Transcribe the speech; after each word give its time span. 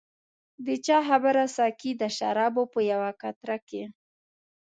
د 0.65 0.67
چا 0.85 0.99
خبره 1.09 1.43
ساقي 1.57 1.91
د 2.01 2.03
شرابو 2.17 2.63
په 2.73 2.79
یوه 2.91 3.09
قطره 3.21 3.57
کې. 3.67 3.83